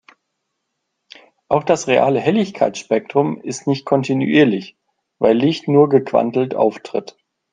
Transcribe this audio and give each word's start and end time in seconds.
Auch 1.47 1.63
das 1.63 1.85
reale 1.87 2.19
Helligkeitsspektrum 2.19 3.39
ist 3.39 3.67
nicht 3.67 3.85
kontinuierlich, 3.85 4.75
weil 5.19 5.37
Licht 5.37 5.67
nur 5.67 5.89
gequantelt 5.89 6.55
auftritt. 6.55 7.17